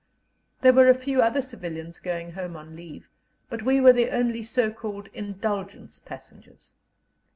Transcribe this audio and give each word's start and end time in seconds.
There 0.61 0.73
were 0.73 0.89
a 0.89 0.95
few 0.95 1.21
other 1.21 1.41
civilians 1.41 1.99
going 1.99 2.31
home 2.31 2.55
on 2.55 2.75
leave, 2.75 3.07
but 3.51 3.61
we 3.61 3.79
were 3.79 3.93
the 3.93 4.09
only 4.09 4.41
so 4.41 4.71
called 4.71 5.09
"indulgence 5.13 5.99
passengers." 5.99 6.73